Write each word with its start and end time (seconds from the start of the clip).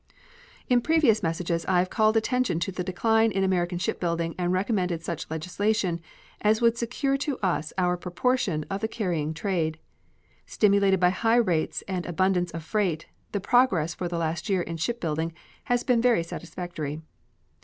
In 0.67 0.81
previous 0.81 1.21
messages 1.21 1.63
I 1.67 1.77
have 1.77 1.91
called 1.91 2.17
attention 2.17 2.59
to 2.61 2.71
the 2.71 2.83
decline 2.83 3.29
in 3.31 3.43
American 3.43 3.77
shipbuilding 3.77 4.33
and 4.35 4.51
recommended 4.51 5.03
such 5.03 5.29
legislation 5.29 6.01
as 6.41 6.59
would 6.59 6.75
secure 6.75 7.17
to 7.17 7.37
us 7.43 7.71
our 7.77 7.97
proportion 7.97 8.65
of 8.67 8.81
the 8.81 8.87
carrying 8.87 9.31
trade. 9.35 9.77
Stimulated 10.47 10.99
by 10.99 11.11
high 11.11 11.35
rates 11.35 11.83
and 11.87 12.07
abundance 12.07 12.49
of 12.49 12.63
freight, 12.63 13.05
the 13.31 13.39
progress 13.39 13.93
for 13.93 14.07
the 14.07 14.17
last 14.17 14.49
year 14.49 14.61
in 14.63 14.77
shipbuilding 14.77 15.33
has 15.65 15.83
been 15.83 16.01
very 16.01 16.23
satisfactory. 16.23 16.99